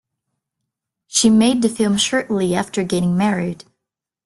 She 1.05 1.29
made 1.29 1.61
the 1.61 1.69
film 1.69 1.95
shortly 1.97 2.55
after 2.55 2.83
getting 2.83 3.15
married. 3.15 3.65